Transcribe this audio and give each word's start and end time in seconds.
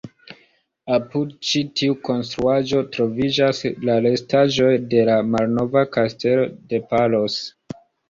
Apud 0.95 1.35
ĉi 1.49 1.61
tiu 1.81 1.97
konstruaĵo, 2.07 2.81
troviĝas 2.97 3.61
la 3.91 4.01
restaĵoj 4.09 4.73
de 4.97 5.07
la 5.13 5.21
malnova 5.37 5.87
kastelo 6.01 6.53
de 6.75 6.85
Palos. 6.93 7.43